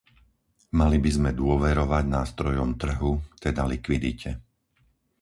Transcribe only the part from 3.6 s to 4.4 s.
likvidite.